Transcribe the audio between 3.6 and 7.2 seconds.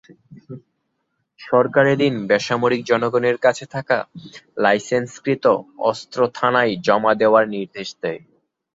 থাকা লাইসেন্সকৃত অস্ত্র থানায় জমা